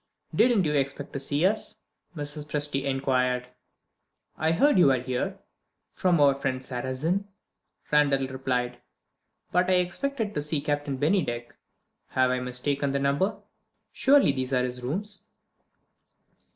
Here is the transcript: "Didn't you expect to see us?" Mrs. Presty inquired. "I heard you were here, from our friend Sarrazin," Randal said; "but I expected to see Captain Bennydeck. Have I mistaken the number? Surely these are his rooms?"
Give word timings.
"Didn't 0.33 0.65
you 0.65 0.73
expect 0.73 1.13
to 1.13 1.19
see 1.19 1.45
us?" 1.45 1.75
Mrs. 2.17 2.47
Presty 2.47 2.85
inquired. 2.85 3.49
"I 4.35 4.51
heard 4.51 4.79
you 4.79 4.87
were 4.87 4.97
here, 4.99 5.37
from 5.93 6.19
our 6.19 6.33
friend 6.33 6.59
Sarrazin," 6.61 7.25
Randal 7.91 8.27
said; 8.43 8.81
"but 9.51 9.69
I 9.69 9.73
expected 9.73 10.33
to 10.33 10.41
see 10.41 10.59
Captain 10.59 10.97
Bennydeck. 10.97 11.53
Have 12.17 12.31
I 12.31 12.39
mistaken 12.39 12.93
the 12.93 12.97
number? 12.99 13.43
Surely 13.91 14.31
these 14.31 14.51
are 14.53 14.63
his 14.63 14.81
rooms?" 14.81 15.27